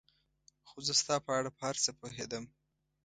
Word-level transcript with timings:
خو 0.67 0.77
زه 0.87 0.93
ستا 1.01 1.15
په 1.25 1.31
اړه 1.37 1.49
په 1.57 1.61
هر 1.67 1.75
څه 1.83 1.91
پوهېدم. 1.99 2.43